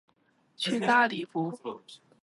[0.57, 1.51] 去大理不